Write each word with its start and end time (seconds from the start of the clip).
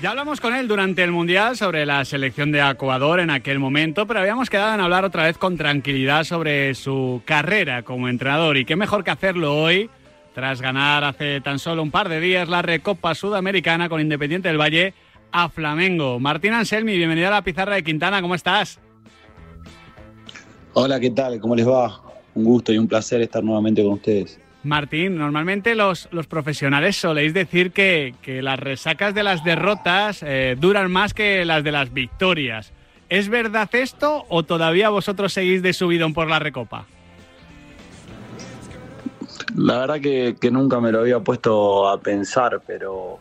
Ya 0.00 0.10
hablamos 0.10 0.40
con 0.40 0.54
él 0.54 0.68
durante 0.68 1.02
el 1.02 1.10
Mundial 1.10 1.56
sobre 1.56 1.84
la 1.84 2.04
selección 2.04 2.52
de 2.52 2.60
Ecuador 2.60 3.18
en 3.18 3.30
aquel 3.30 3.58
momento, 3.58 4.06
pero 4.06 4.20
habíamos 4.20 4.48
quedado 4.48 4.74
en 4.74 4.80
hablar 4.80 5.04
otra 5.04 5.24
vez 5.24 5.36
con 5.38 5.56
tranquilidad 5.56 6.22
sobre 6.22 6.76
su 6.76 7.20
carrera 7.24 7.82
como 7.82 8.08
entrenador. 8.08 8.56
Y 8.58 8.64
qué 8.64 8.76
mejor 8.76 9.02
que 9.02 9.10
hacerlo 9.10 9.60
hoy, 9.60 9.90
tras 10.36 10.62
ganar 10.62 11.02
hace 11.02 11.40
tan 11.40 11.58
solo 11.58 11.82
un 11.82 11.90
par 11.90 12.08
de 12.08 12.20
días 12.20 12.48
la 12.48 12.62
Recopa 12.62 13.16
Sudamericana 13.16 13.88
con 13.88 14.00
Independiente 14.00 14.46
del 14.46 14.60
Valle 14.60 14.94
a 15.32 15.48
Flamengo. 15.48 16.20
Martín 16.20 16.52
Anselmi, 16.52 16.96
bienvenido 16.96 17.26
a 17.26 17.32
la 17.32 17.42
pizarra 17.42 17.74
de 17.74 17.82
Quintana, 17.82 18.22
¿cómo 18.22 18.36
estás? 18.36 18.78
Hola, 20.74 21.00
¿qué 21.00 21.10
tal? 21.10 21.40
¿Cómo 21.40 21.56
les 21.56 21.66
va? 21.66 22.00
Un 22.36 22.44
gusto 22.44 22.72
y 22.72 22.78
un 22.78 22.86
placer 22.86 23.20
estar 23.20 23.42
nuevamente 23.42 23.82
con 23.82 23.94
ustedes. 23.94 24.38
Martín, 24.64 25.16
normalmente 25.16 25.74
los, 25.74 26.08
los 26.10 26.26
profesionales 26.26 26.96
soléis 26.96 27.32
decir 27.32 27.70
que, 27.70 28.14
que, 28.22 28.42
las 28.42 28.58
resacas 28.58 29.14
de 29.14 29.22
las 29.22 29.44
derrotas 29.44 30.22
eh, 30.22 30.56
duran 30.58 30.90
más 30.90 31.14
que 31.14 31.44
las 31.44 31.62
de 31.62 31.72
las 31.72 31.92
victorias. 31.92 32.72
¿Es 33.08 33.28
verdad 33.28 33.68
esto 33.72 34.26
o 34.28 34.42
todavía 34.42 34.90
vosotros 34.90 35.32
seguís 35.32 35.62
de 35.62 35.72
subidón 35.72 36.12
por 36.12 36.28
la 36.28 36.38
recopa? 36.38 36.86
La 39.56 39.78
verdad 39.78 40.00
que, 40.00 40.36
que, 40.40 40.50
nunca 40.50 40.80
me 40.80 40.92
lo 40.92 41.00
había 41.00 41.20
puesto 41.20 41.88
a 41.88 42.00
pensar, 42.00 42.60
pero, 42.66 43.18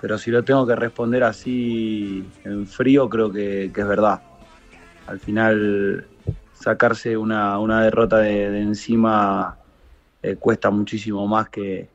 pero 0.00 0.18
si 0.18 0.30
lo 0.30 0.42
tengo 0.42 0.66
que 0.66 0.76
responder 0.76 1.24
así 1.24 2.24
en 2.44 2.66
frío, 2.66 3.08
creo 3.08 3.32
que, 3.32 3.70
que 3.72 3.80
es 3.80 3.86
verdad. 3.86 4.20
Al 5.06 5.18
final, 5.20 6.06
sacarse 6.52 7.16
una, 7.16 7.58
una 7.58 7.82
derrota 7.82 8.18
de, 8.18 8.50
de 8.50 8.60
encima 8.60 9.56
eh, 10.22 10.36
cuesta 10.38 10.70
muchísimo 10.70 11.26
más 11.26 11.48
que, 11.48 11.88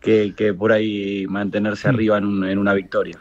que, 0.00 0.32
que 0.36 0.54
por 0.54 0.72
ahí 0.72 1.26
mantenerse 1.28 1.88
Hmm. 1.88 1.94
arriba 1.94 2.18
en, 2.18 2.24
un- 2.24 2.44
en 2.48 2.58
una 2.58 2.72
victoria. 2.74 3.18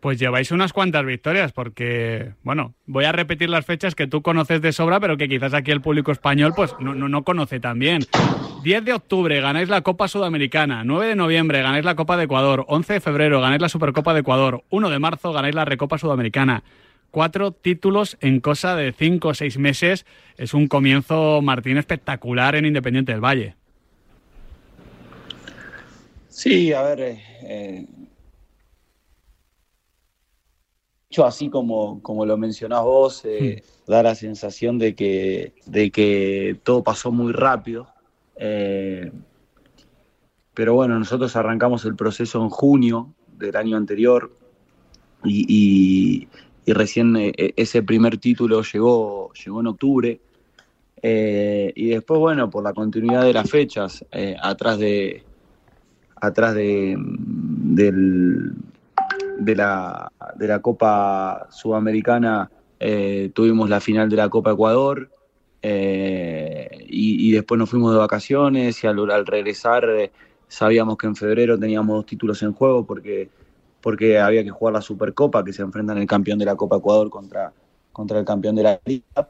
Pues 0.00 0.18
lleváis 0.18 0.50
unas 0.50 0.72
cuantas 0.72 1.04
victorias, 1.06 1.52
porque, 1.52 2.32
bueno, 2.42 2.74
voy 2.86 3.04
a 3.04 3.12
repetir 3.12 3.48
las 3.48 3.64
fechas 3.64 3.94
que 3.94 4.08
tú 4.08 4.20
conoces 4.20 4.60
de 4.60 4.72
sobra, 4.72 4.98
pero 4.98 5.16
que 5.16 5.28
quizás 5.28 5.54
aquí 5.54 5.70
el 5.70 5.80
público 5.80 6.10
español 6.10 6.54
pues 6.56 6.74
no, 6.80 6.92
no, 6.92 7.08
no 7.08 7.22
conoce 7.22 7.60
tan 7.60 7.78
bien. 7.78 8.02
10 8.64 8.84
de 8.84 8.94
octubre 8.94 9.40
ganáis 9.40 9.68
la 9.68 9.82
Copa 9.82 10.08
Sudamericana, 10.08 10.82
9 10.84 11.06
de 11.06 11.14
noviembre 11.14 11.62
ganáis 11.62 11.84
la 11.84 11.94
Copa 11.94 12.16
de 12.16 12.24
Ecuador, 12.24 12.64
11 12.66 12.94
de 12.94 13.00
febrero 13.00 13.40
ganáis 13.40 13.62
la 13.62 13.68
Supercopa 13.68 14.12
de 14.12 14.20
Ecuador, 14.20 14.64
1 14.70 14.90
de 14.90 14.98
marzo 14.98 15.32
ganáis 15.32 15.54
la 15.54 15.64
Recopa 15.64 15.98
Sudamericana. 15.98 16.64
Cuatro 17.12 17.52
títulos 17.52 18.16
en 18.22 18.40
cosa 18.40 18.74
de 18.74 18.90
cinco 18.92 19.28
o 19.28 19.34
seis 19.34 19.58
meses. 19.58 20.06
Es 20.38 20.54
un 20.54 20.66
comienzo, 20.66 21.42
Martín, 21.42 21.76
espectacular 21.76 22.54
en 22.56 22.64
Independiente 22.64 23.12
del 23.12 23.20
Valle. 23.20 23.54
Sí, 26.30 26.72
a 26.72 26.80
ver, 26.82 27.00
eh, 27.02 27.22
eh, 27.42 27.86
hecho 31.10 31.26
así 31.26 31.50
como, 31.50 32.02
como 32.02 32.24
lo 32.24 32.38
mencionás 32.38 32.82
vos, 32.82 33.26
eh, 33.26 33.62
da 33.86 34.02
la 34.02 34.14
sensación 34.14 34.78
de 34.78 34.94
que, 34.94 35.52
de 35.66 35.90
que 35.90 36.56
todo 36.62 36.82
pasó 36.82 37.12
muy 37.12 37.34
rápido. 37.34 37.88
Eh, 38.36 39.12
pero 40.54 40.72
bueno, 40.72 40.98
nosotros 40.98 41.36
arrancamos 41.36 41.84
el 41.84 41.94
proceso 41.94 42.42
en 42.42 42.48
junio 42.48 43.12
del 43.36 43.54
año 43.56 43.76
anterior 43.76 44.34
y, 45.24 45.44
y- 45.46 46.28
y 46.64 46.72
recién 46.72 47.16
eh, 47.16 47.32
ese 47.56 47.82
primer 47.82 48.18
título 48.18 48.62
llegó, 48.62 49.32
llegó 49.32 49.60
en 49.60 49.66
octubre. 49.66 50.20
Eh, 51.02 51.72
y 51.74 51.88
después, 51.88 52.20
bueno, 52.20 52.48
por 52.48 52.62
la 52.62 52.72
continuidad 52.72 53.22
de 53.24 53.32
las 53.32 53.50
fechas, 53.50 54.04
eh, 54.12 54.36
atrás 54.40 54.78
de, 54.78 55.24
atrás 56.20 56.54
de, 56.54 56.96
del- 56.98 58.52
de, 59.38 59.56
la, 59.56 60.08
de 60.36 60.46
la 60.46 60.60
Copa 60.60 61.48
Sudamericana 61.50 62.50
eh, 62.78 63.30
tuvimos 63.34 63.68
la 63.68 63.80
final 63.80 64.08
de 64.08 64.16
la 64.16 64.28
Copa 64.28 64.52
Ecuador 64.52 65.10
eh, 65.62 66.68
y, 66.88 67.30
después 67.32 67.58
nos 67.58 67.70
fuimos 67.70 67.92
de 67.92 67.98
vacaciones 67.98 68.82
y 68.82 68.86
al, 68.86 69.10
al 69.10 69.26
regresar 69.26 69.88
eh, 69.88 70.10
sabíamos 70.48 70.96
que 70.96 71.06
en 71.06 71.16
febrero 71.16 71.58
teníamos 71.58 71.96
dos 71.96 72.06
títulos 72.06 72.42
en 72.42 72.52
juego 72.52 72.84
porque, 72.84 73.28
porque 73.82 74.18
había 74.18 74.44
que 74.44 74.50
jugar 74.50 74.74
la 74.74 74.80
Supercopa 74.80 75.44
que 75.44 75.52
se 75.52 75.62
enfrentan 75.62 75.98
el 75.98 76.06
campeón 76.06 76.38
de 76.38 76.44
la 76.46 76.56
Copa 76.56 76.76
Ecuador 76.76 77.10
contra, 77.10 77.52
contra 77.92 78.18
el 78.18 78.24
campeón 78.24 78.54
de 78.54 78.62
la 78.62 78.80
Liga 78.84 79.28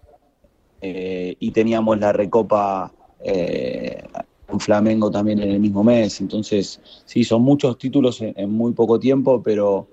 eh, 0.80 1.34
y 1.40 1.50
teníamos 1.50 1.98
la 1.98 2.12
Recopa 2.12 2.92
eh, 3.24 4.04
con 4.46 4.60
Flamengo 4.60 5.10
también 5.10 5.40
en 5.40 5.50
el 5.50 5.58
mismo 5.58 5.82
mes. 5.82 6.20
Entonces, 6.20 6.80
sí, 7.06 7.24
son 7.24 7.42
muchos 7.42 7.78
títulos 7.78 8.20
en, 8.20 8.34
en 8.36 8.50
muy 8.50 8.72
poco 8.72 9.00
tiempo, 9.00 9.42
pero, 9.42 9.88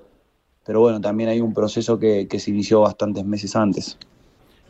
pero 0.65 0.81
bueno, 0.81 0.99
también 0.99 1.29
hay 1.29 1.39
un 1.39 1.53
proceso 1.53 1.97
que, 1.97 2.27
que 2.27 2.39
se 2.39 2.51
inició 2.51 2.81
bastantes 2.81 3.23
meses 3.25 3.55
antes. 3.55 3.97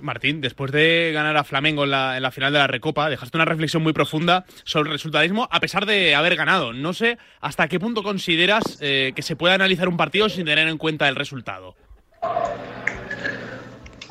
Martín, 0.01 0.41
después 0.41 0.71
de 0.71 1.11
ganar 1.13 1.37
a 1.37 1.43
Flamengo 1.43 1.83
en 1.83 1.91
la, 1.91 2.17
en 2.17 2.23
la 2.23 2.31
final 2.31 2.53
de 2.53 2.59
la 2.59 2.67
Recopa, 2.67 3.09
dejaste 3.09 3.37
una 3.37 3.45
reflexión 3.45 3.83
muy 3.83 3.93
profunda 3.93 4.45
sobre 4.63 4.89
el 4.89 4.93
resultadismo 4.93 5.47
a 5.51 5.59
pesar 5.59 5.85
de 5.85 6.15
haber 6.15 6.35
ganado. 6.35 6.73
No 6.73 6.93
sé 6.93 7.17
hasta 7.41 7.67
qué 7.67 7.79
punto 7.79 8.03
consideras 8.03 8.77
eh, 8.81 9.13
que 9.15 9.21
se 9.21 9.35
puede 9.35 9.53
analizar 9.53 9.87
un 9.87 9.97
partido 9.97 10.29
sin 10.29 10.45
tener 10.45 10.67
en 10.67 10.77
cuenta 10.77 11.07
el 11.07 11.15
resultado. 11.15 11.75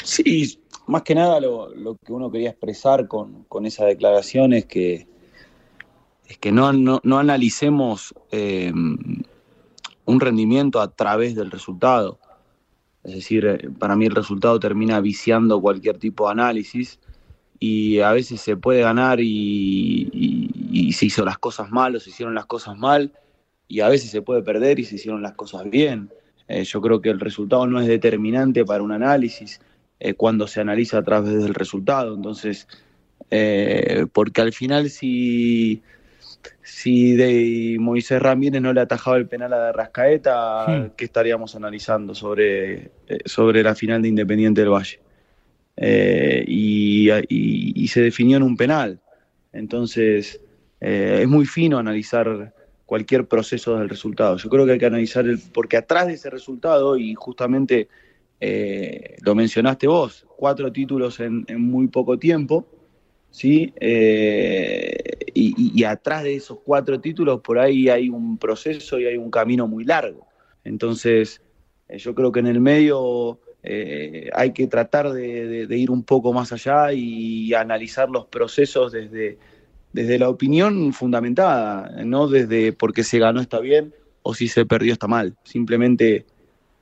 Sí, 0.03 0.61
más 0.87 1.03
que 1.03 1.15
nada 1.15 1.41
lo, 1.41 1.97
que 2.05 2.13
uno 2.13 2.31
quería 2.31 2.51
expresar 2.51 3.09
con, 3.09 3.47
esa 3.65 3.85
declaración 3.85 4.53
es 4.53 4.65
que, 4.65 5.07
es 6.27 6.39
que 6.39 6.53
no, 6.53 6.73
no, 6.73 7.01
no 7.05 7.19
analicemos 7.19 8.15
eh, 8.31 8.73
un 10.09 10.21
rendimiento 10.21 10.81
a 10.81 10.91
través 10.91 11.35
del 11.35 11.51
resultado. 11.51 12.19
Es 13.09 13.15
decir, 13.15 13.47
eh, 13.47 13.71
para 13.79 13.97
mí 13.97 14.07
el 14.07 14.15
resultado 14.15 14.61
termina 14.61 15.01
viciando 15.01 15.61
cualquier 15.61 15.99
tipo 15.99 16.27
de 16.27 16.33
análisis 16.33 16.99
y 17.59 18.01
a 18.01 18.13
veces 18.13 18.41
se 18.41 18.57
puede 18.57 18.83
ganar 18.83 19.19
y, 19.21 20.93
se 20.93 21.07
hizo 21.07 21.25
las 21.25 21.39
cosas 21.39 21.71
mal 21.71 21.95
o 21.97 22.01
se 22.01 22.11
hicieron 22.11 22.35
las 22.35 22.47
cosas 22.47 22.77
mal 22.77 23.13
y 23.69 23.81
a 23.81 23.89
veces 23.89 24.11
se 24.11 24.23
puede 24.23 24.43
perder 24.43 24.79
y 24.79 24.85
se 24.85 24.97
hicieron 24.97 25.23
las 25.23 25.35
cosas 25.35 25.69
bien. 25.71 26.11
Eh, 26.49 26.65
yo 26.65 26.81
creo 26.81 27.01
que 27.01 27.11
el 27.11 27.21
resultado 27.21 27.67
no 27.67 27.81
es 27.81 27.87
determinante 27.87 28.65
para 28.65 28.83
un 28.83 28.93
análisis 28.93 29.61
eh, 30.01 30.15
cuando 30.15 30.47
se 30.47 30.61
analiza 30.61 30.99
a 30.99 31.03
través 31.03 31.43
del 31.43 31.55
resultado. 31.55 32.15
Entonces, 32.15 32.67
porque 34.13 34.41
al 34.41 34.53
final 34.53 34.91
si, 34.91 35.83
si 36.63 37.15
de 37.15 37.77
Moisés 37.79 38.21
Ramírez 38.21 38.61
no 38.63 38.73
le 38.73 38.81
atajaba 38.81 39.17
el 39.17 39.27
penal 39.27 39.53
a 39.53 39.73
Rascaeta, 39.73 40.67
Hmm. 40.67 40.91
¿qué 40.97 41.05
estaríamos 41.05 41.55
analizando 41.57 42.15
sobre, 42.15 42.91
eh, 43.09 43.19
sobre 43.25 43.63
la 43.63 43.75
final 43.75 44.03
de 44.03 44.09
Independiente 44.09 44.61
del 44.61 44.71
Valle? 44.71 45.01
Eh, 45.77 46.45
y, 46.47 47.11
y- 47.11 47.73
y 47.77 47.89
se 47.89 48.03
definió 48.03 48.37
en 48.37 48.43
un 48.43 48.57
penal. 48.57 49.01
Entonces, 49.53 50.41
eh, 50.81 51.21
es 51.23 51.29
muy 51.29 51.47
fino 51.47 51.79
analizar 51.79 52.53
cualquier 52.85 53.27
proceso 53.27 53.79
del 53.79 53.89
resultado. 53.89 54.37
Yo 54.39 54.49
creo 54.49 54.65
que 54.67 54.73
hay 54.73 54.79
que 54.79 54.87
analizar 54.87 55.27
el, 55.27 55.39
porque 55.53 55.77
atrás 55.77 56.07
de 56.07 56.15
ese 56.15 56.31
resultado, 56.31 56.97
y 56.97 57.15
justamente 57.15 57.89
eh, 58.41 59.17
lo 59.23 59.35
mencionaste 59.35 59.87
vos, 59.87 60.27
cuatro 60.37 60.73
títulos 60.73 61.19
en, 61.21 61.45
en 61.49 61.61
muy 61.61 61.89
poco 61.89 62.19
tiempo, 62.19 62.67
¿sí? 63.31 63.73
Eh, 63.81 64.97
y, 65.35 65.85
atrás 65.85 66.25
de 66.25 66.35
esos 66.35 66.59
cuatro 66.65 67.01
títulos, 67.01 67.41
por 67.41 67.59
ahí 67.59 67.89
hay 67.89 68.09
un 68.09 68.39
proceso 68.39 68.99
y 68.99 69.07
hay 69.07 69.17
un 69.17 69.31
camino 69.31 69.69
muy 69.69 69.85
largo. 69.85 70.27
Entonces, 70.65 71.41
eh, 71.89 71.99
yo 71.99 72.15
creo 72.15 72.33
que 72.33 72.41
en 72.41 72.49
el 72.49 72.61
medio 72.61 73.39
eh, 73.63 74.31
hay 74.35 74.53
que 74.53 74.67
tratar 74.67 75.13
de 75.13 75.77
ir 75.77 75.91
un 75.91 76.03
poco 76.03 76.33
más 76.33 76.53
allá 76.53 76.93
y 76.93 77.55
analizar 77.55 78.11
los 78.11 78.27
procesos 78.27 78.93
desde, 78.93 79.39
desde 79.93 80.19
la 80.19 80.29
opinión 80.29 80.93
fundamentada, 80.93 82.05
no 82.05 82.29
desde 82.29 82.73
porque 82.73 83.05
se 83.05 83.19
ganó 83.19 83.41
está 83.41 83.61
bien 83.61 83.95
o 84.23 84.35
si 84.35 84.49
se 84.49 84.67
perdió 84.67 84.93
está 84.93 85.07
mal. 85.07 85.37
Simplemente 85.45 86.27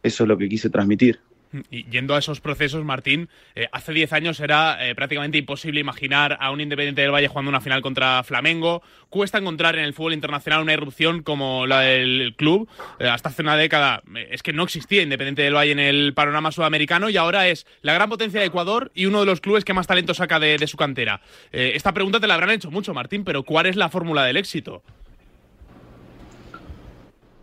eso 0.02 0.24
es 0.24 0.28
lo 0.28 0.38
que 0.38 0.48
quise 0.48 0.70
transmitir. 0.70 1.20
Y 1.70 1.84
yendo 1.90 2.14
a 2.14 2.18
esos 2.18 2.40
procesos, 2.40 2.84
Martín, 2.84 3.28
eh, 3.54 3.68
hace 3.72 3.92
10 3.92 4.12
años 4.12 4.40
era 4.40 4.86
eh, 4.86 4.94
prácticamente 4.94 5.38
imposible 5.38 5.80
imaginar 5.80 6.36
a 6.40 6.50
un 6.50 6.60
Independiente 6.60 7.02
del 7.02 7.12
Valle 7.12 7.28
jugando 7.28 7.48
una 7.48 7.60
final 7.60 7.82
contra 7.82 8.22
Flamengo. 8.22 8.82
Cuesta 9.08 9.38
encontrar 9.38 9.76
en 9.76 9.84
el 9.84 9.94
fútbol 9.94 10.14
internacional 10.14 10.62
una 10.62 10.72
irrupción 10.72 11.22
como 11.22 11.66
la 11.66 11.80
del 11.80 12.34
club. 12.36 12.68
Eh, 12.98 13.08
hasta 13.08 13.28
hace 13.28 13.42
una 13.42 13.56
década 13.56 14.02
es 14.30 14.42
que 14.42 14.52
no 14.52 14.64
existía 14.64 15.02
Independiente 15.02 15.42
del 15.42 15.54
Valle 15.54 15.72
en 15.72 15.78
el 15.78 16.14
panorama 16.14 16.52
sudamericano 16.52 17.08
y 17.08 17.16
ahora 17.16 17.48
es 17.48 17.66
la 17.82 17.94
gran 17.94 18.08
potencia 18.08 18.40
de 18.40 18.46
Ecuador 18.46 18.90
y 18.94 19.06
uno 19.06 19.20
de 19.20 19.26
los 19.26 19.40
clubes 19.40 19.64
que 19.64 19.74
más 19.74 19.86
talento 19.86 20.14
saca 20.14 20.40
de, 20.40 20.66
su 20.66 20.76
cantera. 20.76 21.20
Esta 21.52 21.92
pregunta 21.92 22.18
te 22.18 22.26
la 22.26 22.34
habrán 22.34 22.50
hecho 22.50 22.70
mucho, 22.70 22.92
Martín, 22.92 23.24
pero 23.24 23.44
¿cuál 23.44 23.66
es 23.66 23.76
la 23.76 23.88
fórmula 23.88 24.24
del 24.24 24.36
éxito? 24.36 24.82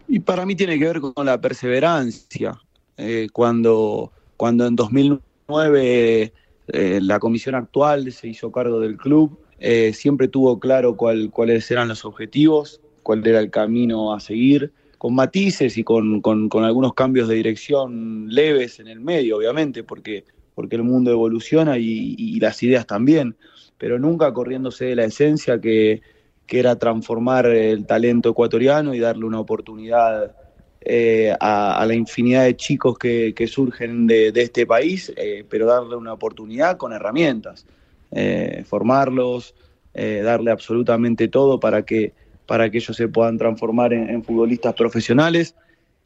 Y 0.07 0.19
para 0.19 0.45
mí 0.45 0.55
tiene 0.55 0.77
que 0.77 0.85
ver 0.85 1.01
con 1.01 1.25
la 1.25 1.39
perseverancia. 1.39 2.59
Eh, 2.97 3.27
cuando, 3.31 4.11
cuando 4.37 4.67
en 4.67 4.75
2009 4.75 6.33
eh, 6.67 6.99
la 7.01 7.19
comisión 7.19 7.55
actual 7.55 8.11
se 8.11 8.27
hizo 8.27 8.51
cargo 8.51 8.79
del 8.79 8.97
club, 8.97 9.39
eh, 9.59 9.93
siempre 9.93 10.27
tuvo 10.27 10.59
claro 10.59 10.95
cuál- 10.95 11.29
cuáles 11.31 11.69
eran 11.71 11.87
los 11.87 12.05
objetivos, 12.05 12.81
cuál 13.01 13.25
era 13.25 13.39
el 13.39 13.49
camino 13.49 14.13
a 14.13 14.19
seguir, 14.19 14.71
con 14.97 15.15
matices 15.15 15.77
y 15.77 15.83
con, 15.83 16.21
con, 16.21 16.49
algunos 16.63 16.93
cambios 16.93 17.27
de 17.27 17.35
dirección 17.35 18.27
leves 18.29 18.79
en 18.79 18.87
el 18.87 19.01
medio, 19.01 19.37
obviamente, 19.37 19.83
porque, 19.83 20.23
porque 20.55 20.77
el 20.77 20.83
mundo 20.83 21.11
evoluciona 21.11 21.77
y, 21.77 22.39
las 22.39 22.63
ideas 22.63 22.87
también, 22.87 23.35
pero 23.77 23.99
nunca 23.99 24.33
corriéndose 24.33 24.85
de 24.85 24.95
la 24.95 25.03
esencia 25.03 25.59
que, 25.59 26.01
que 26.45 26.59
era 26.59 26.77
transformar 26.77 27.47
el 27.47 27.85
talento 27.85 28.29
ecuatoriano 28.29 28.93
y 28.93 28.99
darle 28.99 29.25
una 29.25 29.41
oportunidad 29.41 30.35
eh, 30.85 31.35
a, 31.39 31.83
la 31.85 31.93
infinidad 31.93 32.43
de 32.43 32.55
chicos 32.55 32.97
que, 32.97 33.33
que 33.35 33.47
surgen 33.47 34.07
de, 34.07 34.31
de, 34.31 34.41
este 34.41 34.65
país, 34.65 35.11
eh, 35.15 35.43
pero 35.49 35.65
darle 35.65 35.95
una 35.95 36.13
oportunidad 36.13 36.77
con 36.77 36.93
herramientas, 36.93 37.65
eh, 38.11 38.63
formarlos, 38.67 39.55
darle 39.93 40.49
absolutamente 40.49 41.27
todo 41.27 41.59
para 41.59 41.83
que 41.83 42.13
para 42.45 42.69
que 42.69 42.77
ellos 42.77 42.95
se 42.95 43.07
puedan 43.07 43.37
transformar 43.37 43.93
en, 43.93 44.23
futbolistas 44.23 44.73
profesionales. 44.73 45.55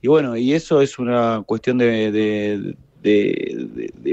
Y 0.01 0.07
bueno, 0.07 0.37
y 0.37 0.53
eso 0.53 0.81
es 0.81 0.99
una 0.99 1.43
cuestión 1.45 1.77
de, 1.79 2.75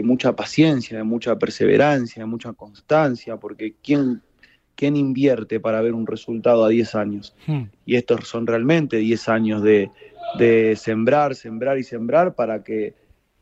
mucha 0.02 0.34
paciencia, 0.34 0.98
de 0.98 1.04
mucha 1.04 1.38
perseverancia, 1.38 2.22
de 2.22 2.26
mucha 2.26 2.52
constancia, 2.52 3.36
porque 3.36 3.74
¿quién, 3.82 4.22
quién 4.74 4.96
invierte 4.96 5.60
para 5.60 5.82
ver 5.82 5.92
un 5.92 6.06
resultado 6.06 6.64
a 6.64 6.68
10 6.68 6.94
años? 6.94 7.34
Hmm. 7.46 7.64
Y 7.84 7.96
estos 7.96 8.26
son 8.26 8.46
realmente 8.46 8.96
10 8.96 9.28
años 9.28 9.62
de, 9.62 9.90
sembrar, 10.76 11.34
sembrar 11.34 11.78
y 11.78 11.84
sembrar 11.84 12.34
para 12.34 12.62
que 12.62 12.94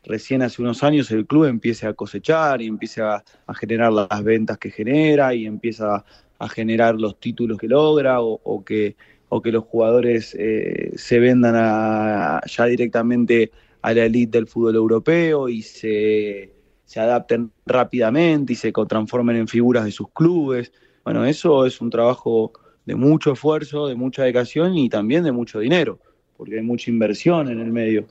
recién 0.03 0.41
hace 0.41 0.61
unos 0.61 0.83
años 0.83 1.09
el 1.11 1.25
club 1.25 1.45
empiece 1.45 1.87
a 1.87 1.93
cosechar 1.93 2.61
y 2.61 2.67
empiece 2.67 3.01
a, 3.01 3.23
a 3.47 3.53
generar 3.53 3.91
las 3.91 4.23
ventas 4.23 4.57
que 4.57 4.69
genera 4.69 5.33
y 5.33 5.45
empieza 5.45 6.03
a 6.43 6.49
generar 6.49 6.99
los 6.99 7.19
títulos 7.19 7.57
que 7.57 7.67
logra 7.67 8.21
o, 8.21 8.63
que, 8.65 8.95
o 9.29 9.41
que 9.41 9.51
los 9.51 9.63
jugadores 9.63 10.35
eh, 10.37 10.91
se 10.95 11.19
vendan 11.19 12.41
ya 12.45 12.65
directamente 12.65 13.51
a 13.81 13.93
la 13.93 14.05
elite 14.05 14.37
del 14.37 14.47
fútbol 14.47 14.75
europeo 14.75 15.47
y 15.47 15.61
se, 15.61 16.51
se 16.85 16.99
adapten 16.99 17.51
rápidamente 17.65 18.53
y 18.53 18.55
se 18.55 18.71
transformen 18.71 19.37
en 19.37 19.47
figuras 19.47 19.85
de 19.85 19.91
sus 19.91 20.09
clubes. 20.11 20.71
Bueno, 21.03 21.25
eso 21.25 21.65
es 21.65 21.79
un 21.81 21.89
trabajo 21.89 22.51
de 22.85 22.95
mucho 22.95 23.33
esfuerzo, 23.33 23.87
de 23.87 23.95
mucha 23.95 24.23
dedicación 24.23 24.77
y 24.77 24.89
también 24.89 25.23
de 25.23 25.31
mucho 25.31 25.59
dinero, 25.59 25.99
porque 26.37 26.57
hay 26.57 26.63
mucha 26.63 26.89
inversión 26.89 27.49
en 27.49 27.59
el 27.59 27.71
medio. 27.71 28.05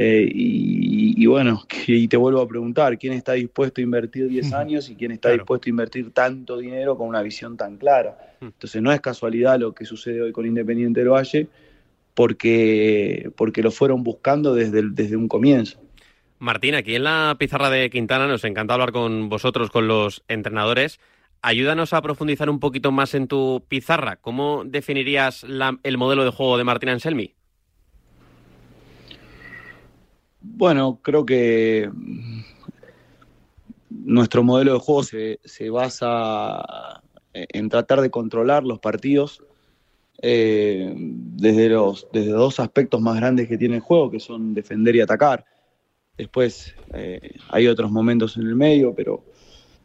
Eh, 0.00 0.30
y, 0.32 1.26
bueno, 1.26 1.64
y 1.88 2.06
te 2.06 2.16
vuelvo 2.16 2.40
a 2.40 2.46
preguntar, 2.46 2.96
¿quién 2.98 3.14
está 3.14 3.32
dispuesto 3.32 3.80
a 3.80 3.84
invertir 3.84 4.28
10 4.28 4.52
años 4.52 4.88
y 4.90 4.94
quién 4.94 5.10
está 5.10 5.30
dispuesto 5.30 5.68
a 5.68 5.70
invertir 5.70 6.12
tanto 6.12 6.56
dinero 6.56 6.96
con 6.96 7.08
una 7.08 7.20
visión 7.20 7.56
tan 7.56 7.78
clara? 7.78 8.36
Entonces 8.40 8.80
no 8.80 8.92
es 8.92 9.00
casualidad 9.00 9.58
lo 9.58 9.74
que 9.74 9.84
sucede 9.84 10.22
hoy 10.22 10.30
con 10.30 10.46
Independiente 10.46 11.00
del 11.00 11.08
Valle, 11.08 11.48
porque, 12.14 13.30
porque 13.36 13.62
lo 13.62 13.72
fueron 13.72 14.04
buscando 14.04 14.54
desde, 14.54 14.82
desde 14.90 15.16
un 15.16 15.26
comienzo. 15.26 15.80
Martín, 16.38 16.76
aquí 16.76 16.94
en 16.94 17.02
la 17.02 17.34
pizarra 17.36 17.68
de 17.68 17.90
Quintana 17.90 18.28
nos 18.28 18.44
encanta 18.44 18.74
hablar 18.74 18.92
con 18.92 19.28
vosotros, 19.28 19.70
con 19.70 19.88
los 19.88 20.22
entrenadores. 20.28 21.00
Ayúdanos 21.42 21.92
a 21.92 22.02
profundizar 22.02 22.48
un 22.50 22.60
poquito 22.60 22.92
más 22.92 23.14
en 23.14 23.26
tu 23.26 23.64
pizarra. 23.68 24.16
¿Cómo 24.16 24.62
definirías 24.64 25.44
el 25.82 25.98
modelo 25.98 26.24
de 26.24 26.30
juego 26.30 26.56
de 26.58 26.64
Martín 26.64 26.90
Anselmi? 26.90 27.34
Bueno, 30.40 31.00
creo 31.02 31.26
que 31.26 31.90
nuestro 33.90 34.42
modelo 34.42 34.74
de 34.74 34.78
juego 34.78 35.02
se, 35.02 35.70
basa 35.70 37.02
en 37.32 37.68
tratar 37.68 38.00
de 38.00 38.10
controlar 38.10 38.64
los 38.64 38.78
partidos 38.78 39.42
eh, 40.22 40.92
desde, 40.96 41.68
los, 41.68 42.08
desde 42.12 42.30
dos 42.30 42.60
aspectos 42.60 43.00
más 43.00 43.16
grandes 43.16 43.48
que 43.48 43.58
tiene 43.58 43.76
el 43.76 43.80
juego, 43.80 44.10
que 44.10 44.20
son 44.20 44.54
defender 44.54 44.96
y 44.96 45.00
atacar. 45.00 45.44
Después 46.16 46.74
eh, 46.94 47.36
hay 47.48 47.68
otros 47.68 47.90
momentos 47.90 48.36
en 48.36 48.42
el 48.42 48.56
medio, 48.56 48.94
pero, 48.94 49.24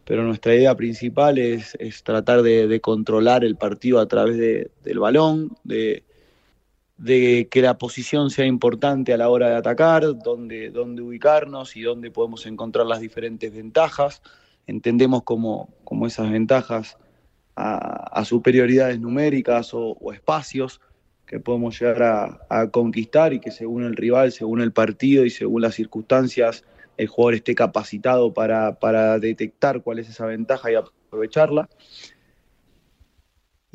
pero 0.06 0.24
nuestra 0.24 0.56
idea 0.56 0.76
principal 0.76 1.38
es, 1.38 1.78
tratar 2.04 2.42
de, 2.42 2.80
controlar 2.82 3.44
el 3.44 3.56
partido 3.56 4.00
a 4.00 4.08
través 4.08 4.38
del 4.38 5.00
balón, 5.00 5.56
de, 5.64 6.04
de 6.98 7.48
que 7.50 7.62
la 7.62 7.78
posición 7.78 8.30
sea 8.30 8.46
importante 8.46 9.14
a 9.14 9.18
la 9.18 9.30
hora 9.30 9.50
de 9.50 9.56
atacar, 9.56 10.04
dónde, 10.24 10.72
ubicarnos 11.02 11.76
y 11.76 11.82
dónde 11.82 12.12
podemos 12.12 12.46
encontrar 12.46 12.86
las 12.86 13.02
diferentes 13.02 13.54
ventajas. 13.54 14.22
Entendemos 14.68 15.24
como, 15.24 15.70
esas 16.06 16.32
ventajas 16.32 16.98
a, 17.56 18.24
superioridades 18.26 19.00
numéricas 19.00 19.72
o, 19.74 19.98
espacios 20.14 20.82
que 21.26 21.40
podemos 21.40 21.80
llegar 21.80 22.40
a, 22.50 22.70
conquistar 22.70 23.34
y 23.34 23.40
que 23.40 23.52
según 23.52 23.84
el 23.84 23.96
rival, 23.96 24.32
según 24.32 24.62
el 24.62 24.72
partido 24.72 25.26
y 25.26 25.30
según 25.30 25.62
las 25.62 25.76
circunstancias, 25.76 26.64
el 26.98 27.08
jugador 27.08 27.34
esté 27.36 27.56
capacitado 27.56 28.34
para, 28.34 28.80
para 28.80 29.18
detectar 29.18 29.82
cuál 29.82 30.00
es 30.00 30.10
esa 30.10 30.28
ventaja 30.28 30.72
y 30.72 30.76
aprovecharla. 30.76 31.70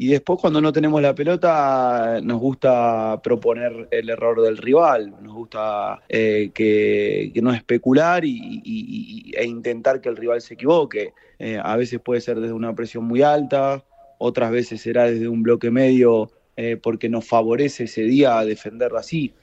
Y 0.00 0.06
después 0.06 0.38
cuando 0.40 0.60
no 0.60 0.72
tenemos 0.72 1.02
la 1.02 1.12
pelota 1.12 2.20
nos 2.22 2.38
gusta 2.38 3.20
proponer 3.20 3.88
el 3.90 4.08
error 4.08 4.40
del 4.40 4.56
rival, 4.56 5.12
nos 5.20 5.34
gusta 5.34 6.00
eh, 6.08 6.52
que, 6.54 7.32
no 7.42 7.52
especular 7.52 8.24
y, 8.24 9.32
e 9.36 9.44
intentar 9.44 10.00
que 10.00 10.08
el 10.08 10.16
rival 10.16 10.40
se 10.40 10.54
equivoque. 10.54 11.14
Eh, 11.40 11.58
a 11.60 11.76
veces 11.76 11.98
puede 11.98 12.20
ser 12.20 12.38
desde 12.38 12.52
una 12.52 12.76
presión 12.76 13.06
muy 13.06 13.22
alta, 13.22 13.82
otras 14.18 14.52
veces 14.52 14.80
será 14.80 15.10
desde 15.10 15.26
un 15.26 15.42
bloque 15.42 15.72
medio 15.72 16.30
eh, 16.56 16.78
porque 16.80 17.08
nos 17.08 17.26
favorece 17.26 17.84
ese 17.84 18.02
día 18.02 18.44
defender 18.44 18.92
así. 18.96 19.34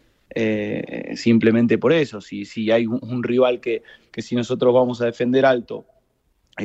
simplemente 1.16 1.78
por 1.78 1.92
eso, 1.92 2.22
si, 2.22 2.46
si 2.46 2.72
hay 2.72 2.88
un, 2.88 3.24
rival 3.24 3.60
que, 3.60 3.84
que 4.10 4.22
si 4.22 4.36
nosotros 4.36 4.74
vamos 4.74 5.01
a 5.01 5.06
defender 5.06 5.46
alto, 5.46 5.86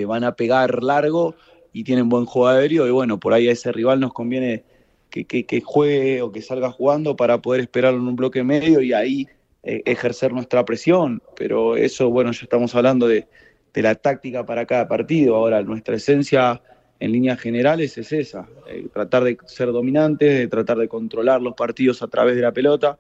van 0.06 0.22
a 0.22 0.36
pegar 0.36 0.84
largo, 0.84 1.34
y 1.72 1.84
tienen 1.84 2.08
buen 2.08 2.26
juego 2.26 2.48
aéreo 2.48 2.86
y 2.86 2.90
bueno, 2.90 3.20
por 3.20 3.32
ahí 3.32 3.48
a 3.48 3.52
ese 3.52 3.72
rival 3.72 4.00
nos 4.00 4.12
conviene 4.12 4.64
que, 5.10 5.24
que, 5.24 5.60
juegue 5.60 6.22
o 6.22 6.30
que 6.30 6.40
salga 6.40 6.70
jugando 6.70 7.16
para 7.16 7.42
poder 7.42 7.60
esperarlo 7.62 7.98
en 8.00 8.08
un 8.08 8.16
bloque 8.16 8.44
medio 8.44 8.80
y 8.80 8.92
ahí 8.92 9.26
eh, 9.62 9.82
ejercer 9.84 10.32
nuestra 10.32 10.64
presión. 10.64 11.22
Pero 11.36 11.76
eso, 11.76 12.10
bueno, 12.10 12.30
ya 12.32 12.42
estamos 12.42 12.74
hablando 12.74 13.08
de, 13.08 13.26
de, 13.74 13.82
la 13.82 13.96
táctica 13.96 14.46
para 14.46 14.66
cada 14.66 14.86
partido. 14.86 15.34
Ahora, 15.34 15.62
nuestra 15.62 15.96
esencia 15.96 16.62
en 17.00 17.12
líneas 17.12 17.40
generales 17.40 17.98
es 17.98 18.12
esa, 18.12 18.48
eh, 18.68 18.86
tratar 18.92 19.24
de 19.24 19.38
ser 19.46 19.72
dominantes, 19.72 20.38
de 20.38 20.48
tratar 20.48 20.78
de 20.78 20.86
controlar 20.86 21.42
los 21.42 21.54
partidos 21.54 22.02
a 22.02 22.08
través 22.08 22.36
de 22.36 22.42
la 22.42 22.52
pelota 22.52 22.98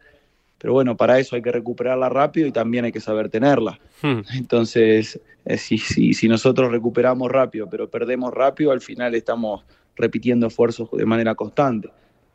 pero 0.60 0.74
bueno, 0.74 0.94
para 0.94 1.18
eso 1.18 1.36
hay 1.36 1.42
que 1.42 1.50
recuperarla 1.50 2.10
rápido 2.10 2.46
y 2.46 2.52
también 2.52 2.84
hay 2.84 2.92
que 2.92 3.00
saber 3.00 3.30
tenerla. 3.30 3.80
Hmm. 4.02 4.20
Entonces, 4.34 5.18
eh, 5.46 5.56
si, 5.56 5.78
si, 5.78 6.12
si 6.12 6.28
nosotros 6.28 6.70
recuperamos 6.70 7.30
rápido, 7.30 7.66
pero 7.70 7.88
perdemos 7.88 8.34
rápido, 8.34 8.70
al 8.70 8.82
final 8.82 9.14
estamos 9.14 9.64
repitiendo 9.96 10.48
esfuerzos 10.48 10.90
de 10.92 11.06
manera 11.06 11.34
constante. 11.34 11.88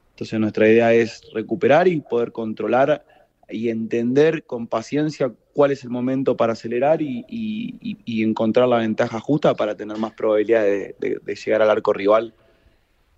Entonces 0.09 0.39
nuestra 0.39 0.67
idea 0.67 0.91
es 0.91 1.21
recuperar 1.33 1.87
y 1.87 2.01
poder 2.01 2.31
controlar 2.31 3.05
y 3.47 3.69
entender 3.69 4.43
con 4.45 4.65
paciencia 4.65 5.31
cuál 5.53 5.69
es 5.69 5.83
el 5.83 5.91
momento 5.91 6.35
para 6.35 6.53
acelerar 6.53 7.03
y, 7.03 7.23
y, 7.29 8.23
encontrar 8.23 8.67
la 8.67 8.77
ventaja 8.77 9.19
justa 9.19 9.53
para 9.53 9.75
tener 9.75 9.97
más 9.97 10.13
probabilidad 10.13 10.63
de, 10.63 10.95
de 10.99 11.35
llegar 11.35 11.61
al 11.61 11.69
arco 11.69 11.93
rival 11.93 12.33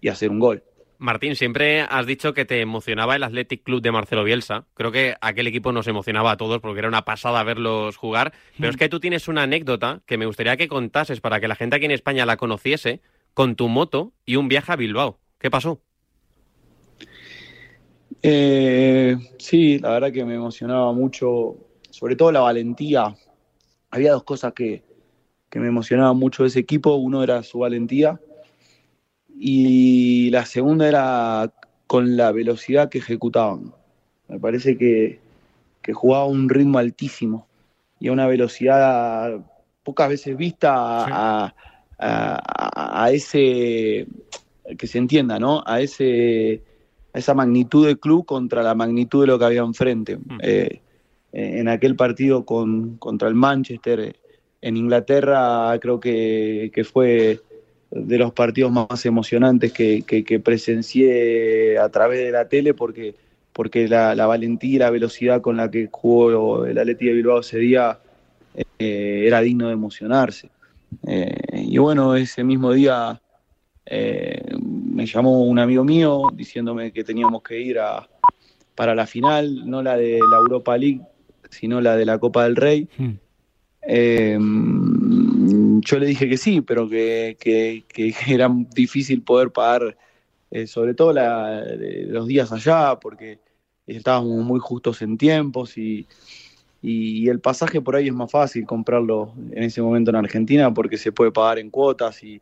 y 0.02 0.10
hacer 0.10 0.32
un 0.32 0.40
gol. 0.40 0.64
Martín, 1.00 1.36
siempre 1.36 1.82
has 1.82 2.08
dicho 2.08 2.34
que 2.34 2.46
te 2.46 2.60
emocionaba 2.60 3.16
el 3.16 3.24
Athletic 3.24 3.64
Club 3.64 3.82
de 3.82 3.92
Marcelo 3.92 4.24
Bielsa. 4.24 4.66
Creo 4.74 4.92
que 4.92 5.16
aquel 5.22 5.46
equipo 5.48 5.72
nos 5.72 5.88
emocionaba 5.88 6.32
a 6.32 6.38
todos 6.38 6.60
porque 6.60 6.80
era 6.80 6.88
una 6.88 7.06
pasada 7.06 7.44
verlos 7.44 7.98
jugar. 7.98 8.34
Pero 8.58 8.70
es 8.70 8.78
que 8.78 8.90
tú 8.90 9.00
tienes 9.00 9.28
una 9.28 9.44
anécdota 9.44 10.02
que 10.06 10.18
me 10.18 10.26
gustaría 10.26 10.58
que 10.58 10.68
contases 10.68 11.22
para 11.22 11.40
que 11.40 11.48
la 11.48 11.56
gente 11.56 11.76
aquí 11.76 11.86
en 11.86 11.92
España 11.92 12.26
la 12.26 12.38
conociese 12.38 13.02
con 13.36 13.56
tu 13.56 13.68
moto 13.68 14.14
y 14.26 14.38
un 14.38 14.48
viaje 14.48 14.72
a 14.72 14.76
Bilbao. 14.76 15.20
¿Qué 15.38 15.52
pasó? 15.52 15.82
Eh, 18.24 19.16
sí, 19.38 19.78
la 19.78 19.92
verdad 19.92 20.12
que 20.12 20.26
me 20.26 20.34
emocionaba 20.34 20.92
mucho, 20.94 21.58
sobre 21.92 22.16
todo 22.16 22.32
la 22.32 22.40
valentía. 22.40 23.16
Había 23.92 24.14
dos 24.14 24.24
cosas 24.24 24.54
que, 24.54 24.84
que 25.50 25.60
me 25.60 25.68
emocionaban 25.68 26.18
mucho 26.18 26.42
de 26.42 26.50
ese 26.50 26.60
equipo. 26.60 26.96
Uno 26.96 27.22
era 27.22 27.44
su 27.44 27.60
valentía 27.60 28.20
y 29.40 30.30
la 30.32 30.46
segunda 30.46 30.88
era 30.88 31.52
con 31.86 32.18
la 32.18 32.32
velocidad 32.32 32.90
que 32.90 32.98
ejecutaban. 32.98 33.74
Me 34.28 34.40
parece 34.40 34.78
que, 34.78 35.20
que 35.82 35.94
jugaba 35.94 36.24
a 36.24 36.28
un 36.28 36.50
ritmo 36.50 36.80
altísimo 36.80 37.48
y 38.00 38.08
a 38.08 38.12
una 38.12 38.28
velocidad 38.28 39.40
pocas 39.84 40.10
veces 40.10 40.36
vista 40.36 40.74
a, 40.76 41.56
a, 42.00 43.12
ese, 43.12 44.08
que 44.78 44.88
se 44.88 44.98
entienda, 44.98 45.40
¿no? 45.40 45.64
A, 45.66 45.80
ese, 45.82 46.62
a 47.14 47.20
esa 47.20 47.34
magnitud 47.34 47.86
del 47.88 48.00
club 48.00 48.26
contra 48.26 48.64
la 48.64 48.76
magnitud 48.76 49.22
de 49.22 49.28
lo 49.28 49.40
que 49.40 49.46
había 49.46 49.62
enfrente. 49.62 50.18
Mm. 50.18 50.38
Eh, 50.42 50.82
en 51.32 51.68
aquel 51.68 51.96
partido 51.96 52.46
con, 52.46 52.98
contra 52.98 53.28
el 53.28 53.36
Manchester 53.36 54.16
en 54.62 54.78
Inglaterra 54.78 55.78
creo 55.80 56.00
que, 56.00 56.72
que 56.74 56.84
fue 56.84 57.42
de 57.92 58.18
los 58.18 58.34
partidos 58.34 58.72
más 58.72 59.06
emocionantes 59.06 59.72
que, 59.72 60.02
que, 60.04 60.40
presencié 60.40 61.78
a 61.78 61.90
través 61.90 62.20
de 62.20 62.32
la 62.32 62.48
tele 62.50 62.74
porque, 62.74 63.16
porque 63.54 63.88
la, 63.88 64.14
valentía 64.26 64.76
y 64.76 64.80
la 64.80 64.90
velocidad 64.90 65.42
con 65.42 65.58
la 65.58 65.72
que 65.72 65.88
jugó 65.92 66.66
el 66.66 66.78
Atleti 66.78 67.06
de 67.06 67.14
Bilbao 67.14 67.40
ese 67.40 67.60
día 67.60 68.00
eh, 68.80 69.24
era 69.26 69.42
digno 69.42 69.68
de 69.68 69.74
emocionarse. 69.74 70.50
Eh, 71.06 71.36
y 71.54 71.78
bueno, 71.78 72.16
ese 72.16 72.44
mismo 72.44 72.74
día 72.74 73.22
eh, 73.86 74.42
me 74.60 75.06
llamó 75.06 75.44
un 75.44 75.60
amigo 75.60 75.84
mío 75.84 76.24
diciéndome 76.34 76.92
que 76.92 77.04
teníamos 77.04 77.42
que 77.42 77.60
ir 77.60 77.80
a, 77.80 78.08
para 78.76 78.96
la 78.96 79.08
final, 79.08 79.70
no 79.70 79.82
la 79.82 79.96
de 79.96 80.20
la 80.30 80.38
Europa 80.38 80.78
League, 80.78 81.02
sino 81.50 81.80
la 81.80 81.96
de 81.96 82.06
la 82.06 82.18
Copa 82.18 82.44
del 82.44 82.56
Rey. 82.56 82.90
Hmm. 82.98 83.14
Yo 85.82 86.00
le 86.00 86.08
dije 86.08 86.30
que 86.30 86.38
sí, 86.38 86.62
pero 86.62 86.88
que, 86.90 87.38
que, 87.40 88.14
era 88.28 88.50
difícil 88.74 89.22
poder 89.22 89.52
pagar, 89.52 89.98
sobre 90.66 90.94
todo 90.94 91.14
los 91.14 92.28
días 92.28 92.52
allá, 92.52 93.00
porque 93.00 93.40
estábamos 93.88 94.44
muy 94.44 94.60
justos 94.60 95.02
en 95.02 95.18
tiempos 95.18 95.78
y, 95.78 96.08
y, 96.82 97.28
el 97.30 97.40
pasaje 97.40 97.82
por 97.82 97.96
ahí 97.96 98.08
es 98.08 98.14
más 98.14 98.30
fácil 98.30 98.66
comprarlo 98.66 99.34
en 99.52 99.64
ese 99.64 99.82
momento 99.82 100.12
en 100.12 100.18
Argentina 100.18 100.74
porque 100.74 100.98
se 100.98 101.12
puede 101.12 101.32
pagar 101.32 101.60
en 101.60 101.70
cuotas 101.70 102.24
y, 102.24 102.42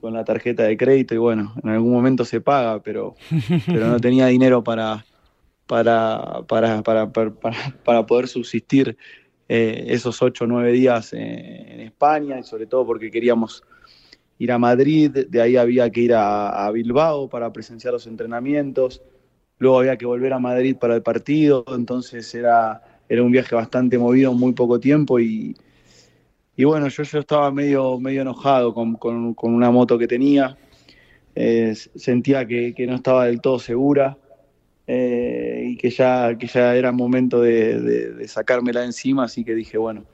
con 0.00 0.14
la 0.14 0.24
tarjeta 0.24 0.62
de 0.62 0.74
crédito 0.78 1.14
y 1.14 1.18
bueno, 1.18 1.52
en 1.62 1.68
algún 1.68 1.92
momento 1.92 2.24
se 2.24 2.40
paga, 2.40 2.82
pero, 2.82 3.14
pero 3.66 3.88
no 3.88 4.00
tenía 4.00 4.26
dinero 4.26 4.64
para, 4.64 5.04
para, 5.66 6.42
para, 6.48 6.82
para, 6.82 7.12
para, 7.12 8.06
poder 8.06 8.26
subsistir 8.26 8.96
eh, 9.52 9.84
esos 9.88 10.22
ocho 10.22 10.44
o 10.44 10.46
nueve 10.46 10.72
días 10.72 11.12
en, 11.12 11.80
España 11.80 12.38
y 12.38 12.42
sobre 12.42 12.66
todo 12.66 12.86
porque 12.86 13.10
queríamos 13.10 13.62
ir 14.38 14.50
a 14.52 14.58
Madrid, 14.58 15.10
de 15.10 15.40
ahí 15.40 15.56
había 15.56 15.90
que 15.90 16.00
ir 16.00 16.14
a 16.14 16.68
Bilbao 16.72 17.28
para 17.28 17.52
presenciar 17.52 17.92
los 17.92 18.06
entrenamientos 18.06 19.02
luego 19.62 19.78
había 19.78 19.96
que 19.96 20.06
volver 20.06 20.32
a 20.32 20.40
Madrid 20.40 20.76
para 20.76 20.96
el 20.96 21.02
partido, 21.02 21.64
entonces 21.68 22.34
era, 22.34 22.82
era 23.08 23.22
un 23.22 23.30
viaje 23.30 23.54
bastante 23.54 23.96
movido 23.96 24.32
en 24.32 24.38
muy 24.38 24.52
poco 24.54 24.80
tiempo 24.80 25.20
y, 25.20 25.56
y 26.56 26.64
bueno, 26.64 26.88
yo, 26.88 27.04
yo 27.04 27.20
estaba 27.20 27.50
medio, 27.52 27.96
medio 28.00 28.22
enojado 28.22 28.74
con, 28.74 28.98
una 29.42 29.70
moto 29.70 29.96
que 29.96 30.08
tenía, 30.08 30.58
eh, 31.36 31.74
sentía 31.94 32.44
que, 32.44 32.74
no 32.88 32.96
estaba 32.96 33.26
del 33.26 33.40
todo 33.40 33.60
segura 33.60 34.18
eh, 34.86 35.64
y 35.68 35.76
que 35.76 35.90
ya, 35.90 36.36
que 36.36 36.46
ya 36.46 36.74
era 36.74 36.92
momento 36.92 37.40
de, 37.40 37.80
de, 37.80 38.28
sacármela 38.28 38.84
encima, 38.84 39.24
así 39.24 39.44
que 39.44 39.54
dije, 39.54 39.78
bueno, 39.78 40.04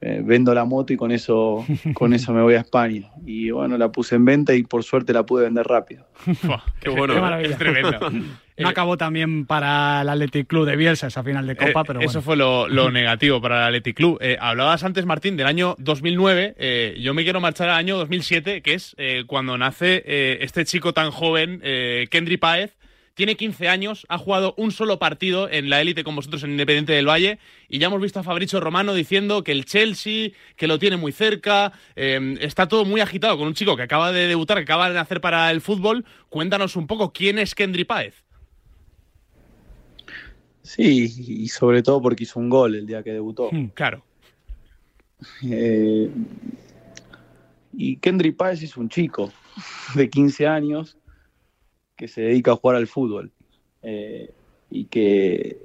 eh, 0.00 0.22
vendo 0.24 0.54
la 0.54 0.64
moto 0.64 0.92
y 0.92 0.96
con 0.96 1.10
eso, 1.10 1.66
con 1.94 2.14
eso 2.14 2.32
me 2.32 2.40
voy 2.40 2.54
a 2.54 2.60
España. 2.60 3.10
Y 3.26 3.50
bueno, 3.50 3.76
la 3.76 3.90
puse 3.90 4.14
en 4.14 4.24
venta 4.24 4.54
y 4.54 4.62
por 4.62 4.84
suerte 4.84 5.12
la 5.12 5.24
pude 5.26 5.44
vender 5.44 5.66
rápido. 5.66 6.06
qué 6.80 6.88
bueno, 6.88 7.36
es 7.38 7.56
tremendo. 7.58 7.98
No 8.58 8.66
acabó 8.66 8.96
también 8.96 9.46
para 9.46 10.02
el 10.02 10.08
Athletic 10.08 10.48
Club 10.48 10.66
de 10.66 10.74
Bielsa 10.74 11.06
esa 11.06 11.22
final 11.22 11.46
de 11.46 11.54
Copa, 11.54 11.82
eh, 11.82 11.84
pero 11.86 12.00
Eso 12.00 12.22
fue 12.22 12.34
lo, 12.34 12.66
negativo 12.90 13.40
para 13.40 13.58
el 13.58 13.62
Athletic 13.68 13.96
Club. 13.96 14.18
Eh, 14.20 14.36
hablabas 14.40 14.82
antes, 14.82 15.06
Martín, 15.06 15.36
del 15.36 15.46
año 15.46 15.76
2009. 15.78 16.96
yo 16.98 17.14
me 17.14 17.22
quiero 17.22 17.40
marchar 17.40 17.68
al 17.68 17.76
año 17.76 17.96
2007, 17.98 18.62
que 18.62 18.74
es 18.74 18.96
cuando 19.28 19.56
nace 19.56 20.02
este 20.42 20.64
chico 20.64 20.92
tan 20.92 21.12
joven, 21.12 21.60
Kendry 22.10 22.36
Páez, 22.36 22.76
tiene 23.18 23.34
15 23.34 23.68
años, 23.68 24.06
ha 24.08 24.16
jugado 24.16 24.54
un 24.56 24.70
solo 24.70 25.00
partido 25.00 25.50
en 25.50 25.70
la 25.70 25.80
élite 25.80 26.04
con 26.04 26.14
vosotros 26.14 26.44
en 26.44 26.52
Independiente 26.52 26.92
del 26.92 27.08
Valle 27.08 27.40
y 27.68 27.80
ya 27.80 27.88
hemos 27.88 28.00
visto 28.00 28.20
a 28.20 28.22
Fabricio 28.22 28.60
Romano 28.60 28.94
diciendo 28.94 29.42
que 29.42 29.50
el 29.50 29.64
Chelsea, 29.64 30.30
que 30.54 30.68
lo 30.68 30.78
tiene 30.78 30.96
muy 30.98 31.10
cerca, 31.10 31.72
em, 31.96 32.38
está 32.40 32.68
todo 32.68 32.84
muy 32.84 33.00
agitado 33.00 33.36
con 33.36 33.48
un 33.48 33.54
chico 33.54 33.74
que 33.74 33.82
acaba 33.82 34.12
de 34.12 34.28
debutar, 34.28 34.58
que 34.58 34.62
acaba 34.62 34.88
de 34.88 34.94
nacer 34.94 35.20
para 35.20 35.50
el 35.50 35.60
fútbol. 35.60 36.04
Cuéntanos 36.28 36.76
un 36.76 36.86
poco 36.86 37.12
quién 37.12 37.40
es 37.40 37.56
Kendry 37.56 37.82
Páez. 37.82 38.22
Sí, 40.62 41.12
y 41.26 41.48
sobre 41.48 41.82
todo 41.82 42.00
porque 42.00 42.22
hizo 42.22 42.38
un 42.38 42.48
gol 42.48 42.76
el 42.76 42.86
día 42.86 43.02
que 43.02 43.10
debutó. 43.10 43.48
Hmm, 43.50 43.66
claro. 43.74 44.04
Eh, 45.42 46.08
y 47.72 47.96
Kendry 47.96 48.30
Páez 48.30 48.62
es 48.62 48.76
un 48.76 48.88
chico 48.88 49.32
de 49.96 50.08
15 50.08 50.46
años 50.46 50.97
que 51.98 52.08
se 52.08 52.22
dedica 52.22 52.52
a 52.52 52.56
jugar 52.56 52.76
al 52.76 52.86
fútbol 52.86 53.32
eh, 53.82 54.30
y, 54.70 54.84
que, 54.84 55.58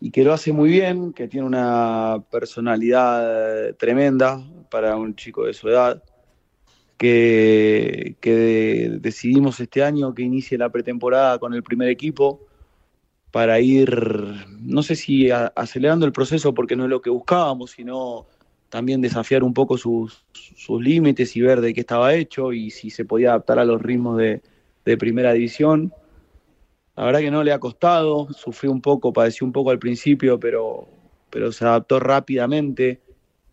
y 0.00 0.10
que 0.10 0.24
lo 0.24 0.32
hace 0.32 0.52
muy 0.52 0.70
bien, 0.70 1.12
que 1.12 1.28
tiene 1.28 1.46
una 1.46 2.24
personalidad 2.30 3.74
tremenda 3.76 4.42
para 4.70 4.96
un 4.96 5.14
chico 5.14 5.44
de 5.44 5.52
su 5.52 5.68
edad, 5.68 6.02
que, 6.96 8.16
que 8.20 8.98
decidimos 9.00 9.60
este 9.60 9.84
año 9.84 10.14
que 10.14 10.22
inicie 10.22 10.56
la 10.56 10.70
pretemporada 10.70 11.38
con 11.38 11.52
el 11.52 11.62
primer 11.62 11.90
equipo 11.90 12.40
para 13.30 13.60
ir, 13.60 13.94
no 14.60 14.82
sé 14.82 14.96
si 14.96 15.30
acelerando 15.30 16.06
el 16.06 16.12
proceso 16.12 16.54
porque 16.54 16.74
no 16.74 16.84
es 16.84 16.90
lo 16.90 17.02
que 17.02 17.10
buscábamos, 17.10 17.72
sino 17.72 18.26
también 18.70 19.02
desafiar 19.02 19.44
un 19.44 19.52
poco 19.52 19.76
sus, 19.76 20.24
sus 20.32 20.82
límites 20.82 21.36
y 21.36 21.42
ver 21.42 21.60
de 21.60 21.74
qué 21.74 21.80
estaba 21.80 22.14
hecho 22.14 22.52
y 22.54 22.70
si 22.70 22.88
se 22.88 23.04
podía 23.04 23.30
adaptar 23.30 23.58
a 23.58 23.64
los 23.64 23.82
ritmos 23.82 24.16
de, 24.16 24.42
de 24.84 24.96
primera 24.96 25.32
división. 25.32 25.92
La 26.96 27.04
verdad 27.04 27.20
que 27.20 27.30
no 27.30 27.42
le 27.42 27.52
ha 27.52 27.58
costado, 27.58 28.28
sufrió 28.32 28.72
un 28.72 28.82
poco, 28.82 29.12
padeció 29.12 29.46
un 29.46 29.52
poco 29.52 29.70
al 29.70 29.78
principio, 29.78 30.38
pero, 30.38 30.86
pero 31.30 31.52
se 31.52 31.64
adaptó 31.64 32.00
rápidamente 32.00 33.00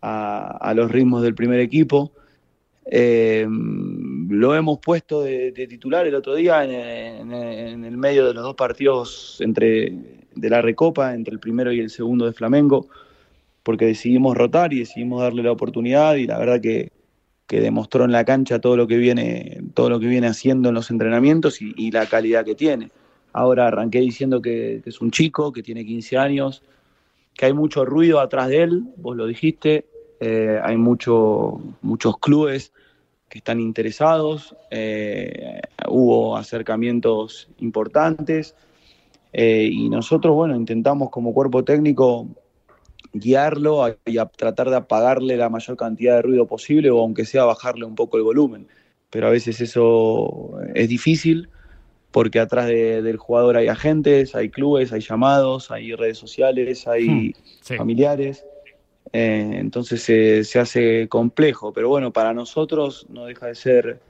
a, 0.02 0.72
los 0.76 0.90
ritmos 0.90 1.22
del 1.22 1.34
primer 1.34 1.60
equipo. 1.60 2.12
Eh, 2.90 3.46
lo 3.48 4.54
hemos 4.54 4.78
puesto 4.78 5.22
de, 5.22 5.52
titular 5.52 6.06
el 6.06 6.14
otro 6.14 6.34
día 6.34 6.64
en, 6.64 7.32
el 7.32 7.96
medio 7.96 8.26
de 8.26 8.34
los 8.34 8.42
dos 8.42 8.54
partidos 8.54 9.38
entre, 9.40 9.92
de 10.34 10.50
la 10.50 10.62
Recopa, 10.62 11.14
entre 11.14 11.34
el 11.34 11.40
primero 11.40 11.72
y 11.72 11.80
el 11.80 11.90
segundo 11.90 12.26
de 12.26 12.32
Flamengo, 12.32 12.86
porque 13.62 13.86
decidimos 13.86 14.36
rotar 14.36 14.72
y 14.72 14.80
decidimos 14.80 15.22
darle 15.22 15.42
la 15.42 15.52
oportunidad 15.52 16.16
y 16.16 16.26
la 16.26 16.38
verdad 16.38 16.60
que, 16.60 16.90
que 17.48 17.62
demostró 17.62 18.04
en 18.04 18.12
la 18.12 18.24
cancha 18.24 18.60
todo 18.60 18.76
lo 18.76 18.86
que 18.86 18.98
viene, 18.98 19.62
todo 19.72 19.88
lo 19.88 19.98
que 19.98 20.06
viene 20.06 20.26
haciendo 20.26 20.68
en 20.68 20.74
los 20.74 20.90
entrenamientos 20.90 21.60
y, 21.62 21.90
la 21.90 22.04
calidad 22.04 22.44
que 22.44 22.54
tiene. 22.54 22.90
Ahora 23.32 23.66
arranqué 23.66 24.00
diciendo 24.00 24.42
que, 24.42 24.82
es 24.84 25.00
un 25.00 25.10
chico, 25.10 25.50
que 25.50 25.62
tiene 25.62 25.84
15 25.84 26.18
años, 26.18 26.62
que 27.34 27.46
hay 27.46 27.54
mucho 27.54 27.86
ruido 27.86 28.20
atrás 28.20 28.48
de 28.48 28.64
él, 28.64 28.84
vos 28.98 29.16
lo 29.16 29.26
dijiste, 29.26 29.86
eh, 30.20 30.60
hay 30.62 30.76
mucho, 30.76 31.58
muchos 31.80 32.18
clubes 32.18 32.70
que 33.30 33.38
están 33.38 33.60
interesados, 33.60 34.54
eh, 34.70 35.60
hubo 35.88 36.36
acercamientos 36.36 37.48
importantes 37.60 38.54
eh, 39.32 39.70
y 39.72 39.88
nosotros, 39.88 40.34
bueno, 40.34 40.54
intentamos 40.54 41.08
como 41.08 41.32
cuerpo 41.32 41.64
técnico 41.64 42.26
guiarlo 43.12 43.96
y 44.04 44.18
a 44.18 44.26
tratar 44.26 44.70
de 44.70 44.76
apagarle 44.76 45.36
la 45.36 45.48
mayor 45.48 45.76
cantidad 45.76 46.16
de 46.16 46.22
ruido 46.22 46.46
posible 46.46 46.90
o 46.90 47.00
aunque 47.00 47.24
sea 47.24 47.44
bajarle 47.44 47.84
un 47.84 47.94
poco 47.94 48.16
el 48.16 48.22
volumen. 48.22 48.68
Pero 49.10 49.26
a 49.28 49.30
veces 49.30 49.60
eso 49.60 50.58
es 50.74 50.88
difícil 50.88 51.48
porque 52.10 52.40
atrás 52.40 52.68
del 52.68 53.16
jugador 53.16 53.56
hay 53.56 53.68
agentes, 53.68 54.34
hay 54.34 54.48
clubes, 54.50 54.92
hay 54.92 55.00
llamados, 55.00 55.70
hay 55.70 55.94
redes 55.94 56.18
sociales, 56.18 56.86
hay 56.86 57.08
hmm, 57.08 57.76
familiares. 57.76 58.44
Eh, 59.12 59.52
entonces 59.54 60.02
se, 60.02 60.58
hace 60.58 61.08
complejo, 61.08 61.72
pero 61.72 61.88
bueno, 61.88 62.12
para 62.12 62.34
nosotros 62.34 63.06
no 63.08 63.24
deja 63.24 63.46
de 63.46 63.54
ser 63.54 64.00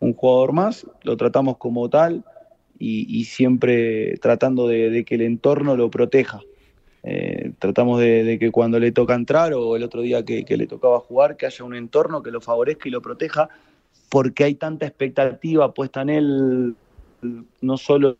un 0.00 0.12
jugador 0.12 0.52
más, 0.52 0.86
lo 1.02 1.16
tratamos 1.16 1.56
como 1.56 1.88
tal 1.88 2.24
y, 2.78 3.24
siempre 3.24 4.18
tratando 4.18 4.68
de 4.68 5.04
que 5.06 5.14
el 5.14 5.22
entorno 5.22 5.76
lo 5.76 5.90
proteja. 5.90 6.40
Eh, 7.06 7.52
tratamos 7.58 8.00
de, 8.00 8.38
que 8.40 8.50
cuando 8.50 8.80
le 8.80 8.90
toca 8.90 9.14
entrar 9.14 9.52
o 9.52 9.76
el 9.76 9.82
otro 9.82 10.00
día 10.00 10.24
que, 10.24 10.44
le 10.48 10.66
tocaba 10.66 11.00
jugar, 11.00 11.36
que 11.36 11.44
haya 11.44 11.64
un 11.64 11.74
entorno 11.74 12.22
que 12.22 12.30
lo 12.30 12.40
favorezca 12.40 12.88
y 12.88 12.92
lo 12.92 13.02
proteja, 13.02 13.50
porque 14.08 14.44
hay 14.44 14.54
tanta 14.54 14.86
expectativa 14.86 15.74
puesta 15.74 16.00
en 16.00 16.08
él, 16.08 16.74
no 17.60 17.76
solo 17.76 18.16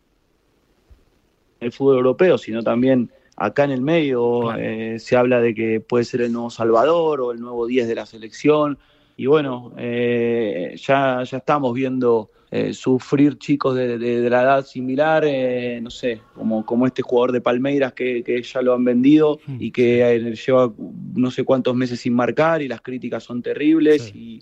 en 1.59 1.65
el 1.65 1.71
fútbol 1.71 1.97
europeo, 1.97 2.37
sino 2.37 2.61
también 2.61 3.09
acá 3.35 3.63
en 3.63 3.71
el 3.71 3.81
medio. 3.81 4.55
Eh, 4.55 4.99
se 4.99 5.17
habla 5.17 5.41
de 5.41 5.55
que 5.55 5.79
puede 5.79 6.05
ser 6.05 6.21
el 6.21 6.31
nuevo 6.31 6.51
Salvador 6.51 7.21
o 7.21 7.31
el 7.31 7.39
nuevo 7.39 7.65
10 7.65 7.87
de 7.87 7.95
la 7.95 8.05
selección. 8.05 8.77
Y 9.17 9.27
bueno, 9.27 9.73
eh, 9.77 10.75
ya, 10.77 11.23
ya 11.23 11.37
estamos 11.37 11.73
viendo 11.73 12.29
eh, 12.51 12.73
sufrir 12.73 13.37
chicos 13.37 13.75
de, 13.75 14.29
la 14.29 14.43
edad 14.43 14.65
similar, 14.65 15.25
eh, 15.25 15.79
no 15.81 15.89
sé, 15.89 16.21
como, 16.33 16.65
como 16.65 16.85
este 16.85 17.01
jugador 17.01 17.33
de 17.33 17.41
Palmeiras 17.41 17.91
que, 17.91 18.23
ya 18.41 18.61
lo 18.61 18.73
han 18.73 18.85
vendido 18.85 19.39
y 19.59 19.71
que 19.71 20.01
eh, 20.01 20.35
lleva 20.35 20.71
no 21.15 21.31
sé 21.31 21.43
cuántos 21.43 21.75
meses 21.75 21.99
sin 21.99 22.13
marcar 22.13 22.61
y 22.61 22.69
las 22.69 22.79
críticas 22.79 23.25
son 23.25 23.41
terribles 23.41 24.13
y, 24.15 24.41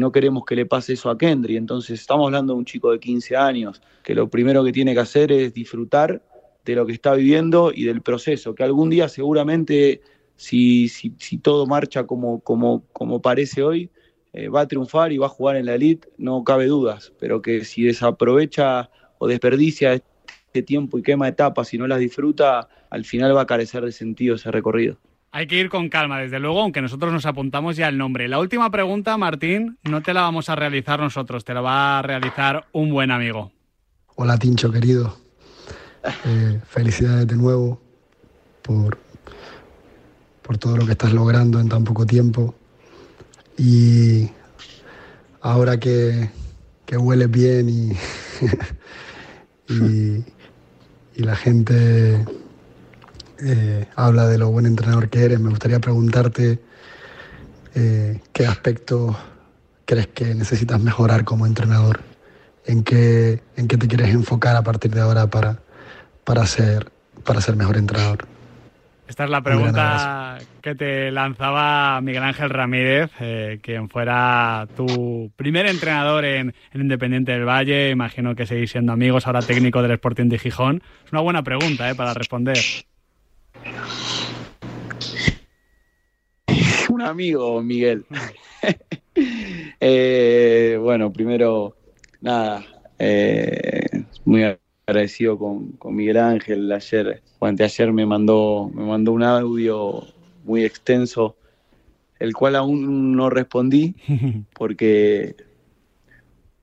no 0.00 0.10
queremos 0.10 0.44
que 0.44 0.56
le 0.56 0.66
pase 0.66 0.94
eso 0.94 1.10
a 1.10 1.18
Kendry. 1.18 1.56
Entonces 1.56 2.00
estamos 2.00 2.26
hablando 2.26 2.54
de 2.54 2.58
un 2.58 2.64
chico 2.64 2.90
de 2.90 2.98
15 2.98 3.36
años 3.36 3.82
que 4.02 4.16
lo 4.16 4.28
primero 4.28 4.64
que 4.64 4.72
tiene 4.72 4.94
que 4.94 5.00
hacer 5.00 5.30
es 5.30 5.54
disfrutar 5.54 6.20
de 6.64 6.74
lo 6.74 6.86
que 6.86 6.92
está 6.92 7.14
viviendo 7.14 7.70
y 7.72 7.84
del 7.84 8.02
proceso, 8.02 8.54
que 8.54 8.64
algún 8.64 8.90
día 8.90 9.08
seguramente 9.08 10.00
si, 10.38 10.88
si, 10.88 11.12
si 11.18 11.36
todo 11.36 11.66
marcha 11.66 12.06
como, 12.06 12.40
como, 12.40 12.82
como 12.94 13.20
parece 13.20 13.62
hoy, 13.62 13.90
eh, 14.32 14.48
va 14.48 14.62
a 14.62 14.68
triunfar 14.68 15.12
y 15.12 15.18
va 15.18 15.26
a 15.26 15.30
jugar 15.30 15.56
en 15.56 15.66
la 15.66 15.74
elite, 15.74 16.08
no 16.16 16.42
cabe 16.44 16.66
dudas, 16.66 17.12
pero 17.20 17.42
que 17.42 17.66
si 17.66 17.82
desaprovecha 17.82 18.88
o 19.18 19.28
desperdicia 19.28 19.92
este 19.92 20.08
este 20.48 20.62
tiempo 20.62 20.98
y 20.98 21.02
quema 21.02 21.28
etapas 21.28 21.72
y 21.74 21.78
no 21.78 21.86
las 21.86 22.00
disfruta, 22.00 22.68
al 22.90 23.04
final 23.04 23.36
va 23.36 23.42
a 23.42 23.46
carecer 23.46 23.84
de 23.84 23.92
sentido 23.92 24.36
ese 24.36 24.50
recorrido. 24.50 24.96
Hay 25.30 25.46
que 25.46 25.56
ir 25.56 25.68
con 25.68 25.90
calma, 25.90 26.20
desde 26.20 26.40
luego, 26.40 26.62
aunque 26.62 26.80
nosotros 26.80 27.12
nos 27.12 27.26
apuntamos 27.26 27.76
ya 27.76 27.88
el 27.88 27.98
nombre. 27.98 28.28
La 28.28 28.38
última 28.38 28.70
pregunta, 28.70 29.16
Martín, 29.18 29.78
no 29.84 30.02
te 30.02 30.14
la 30.14 30.22
vamos 30.22 30.48
a 30.48 30.56
realizar 30.56 31.00
nosotros, 31.00 31.44
te 31.44 31.52
la 31.52 31.60
va 31.60 31.98
a 31.98 32.02
realizar 32.02 32.66
un 32.72 32.90
buen 32.90 33.10
amigo. 33.10 33.52
Hola, 34.16 34.38
Tincho, 34.38 34.72
querido. 34.72 35.18
Eh, 36.24 36.60
felicidades 36.66 37.26
de 37.26 37.36
nuevo 37.36 37.78
por, 38.62 38.96
por 40.48 40.56
todo 40.56 40.78
lo 40.78 40.86
que 40.86 40.92
estás 40.92 41.12
logrando 41.12 41.60
en 41.60 41.68
tan 41.68 41.84
poco 41.84 42.06
tiempo. 42.06 42.54
Y 43.58 44.30
ahora 45.42 45.78
que, 45.78 46.30
que 46.86 46.96
hueles 46.96 47.30
bien 47.30 47.68
y, 47.68 47.92
y, 51.14 51.22
la 51.22 51.36
gente 51.36 52.24
eh, 53.40 53.86
habla 53.94 54.26
de 54.26 54.38
lo 54.38 54.50
buen 54.50 54.64
entrenador 54.64 55.10
que 55.10 55.22
eres, 55.22 55.38
me 55.38 55.50
gustaría 55.50 55.80
preguntarte 55.80 56.62
eh, 57.74 58.18
qué 58.32 58.46
aspectos 58.46 59.16
crees 59.84 60.06
que 60.06 60.34
necesitas 60.34 60.80
mejorar 60.80 61.24
como 61.24 61.44
entrenador, 61.44 62.00
en 62.64 62.84
qué, 62.84 63.42
en 63.56 63.68
qué 63.68 63.76
te 63.76 63.86
quieres 63.86 64.14
enfocar 64.14 64.56
a 64.56 64.62
partir 64.62 64.94
de 64.94 65.02
ahora 65.02 65.28
para, 65.28 65.60
para, 66.24 66.46
ser, 66.46 66.90
para 67.22 67.42
ser 67.42 67.54
mejor 67.54 67.76
entrenador. 67.76 68.37
Esta 69.08 69.24
es 69.24 69.30
la 69.30 69.40
pregunta 69.40 70.38
que 70.60 70.74
te 70.74 71.10
lanzaba 71.10 71.98
Miguel 72.02 72.22
Ángel 72.22 72.50
Ramírez, 72.50 73.10
eh, 73.20 73.58
quien 73.62 73.88
fuera 73.88 74.68
tu 74.76 75.32
primer 75.34 75.66
entrenador 75.66 76.26
en, 76.26 76.54
en, 76.74 76.80
Independiente 76.80 77.32
del 77.32 77.48
Valle. 77.48 77.88
Imagino 77.88 78.34
que 78.34 78.44
seguís 78.44 78.70
siendo 78.70 78.92
amigos, 78.92 79.26
ahora 79.26 79.40
técnico 79.40 79.80
del 79.80 79.92
Sporting 79.92 80.28
de 80.28 80.38
Gijón. 80.38 80.82
Es 81.06 81.12
una 81.12 81.22
buena 81.22 81.42
pregunta 81.42 81.88
eh, 81.90 81.94
para 81.94 82.12
responder. 82.12 82.58
Un 86.90 87.00
amigo, 87.00 87.62
Miguel. 87.62 88.04
eh, 89.80 90.78
bueno, 90.82 91.10
primero, 91.10 91.76
nada, 92.20 92.62
eh, 92.98 94.04
muy 94.26 94.44
agradecido 94.88 95.38
con, 95.38 95.72
con, 95.72 95.94
Miguel 95.94 96.16
Ángel. 96.16 96.72
Ayer 96.72 97.22
o 97.38 97.46
anteayer 97.46 97.92
me 97.92 98.06
mandó, 98.06 98.70
me 98.72 98.84
mandó 98.84 99.12
un 99.12 99.22
audio 99.22 100.02
muy 100.44 100.64
extenso, 100.64 101.36
el 102.18 102.34
cual 102.34 102.56
aún 102.56 103.14
no 103.14 103.28
respondí 103.28 103.94
porque, 104.54 105.36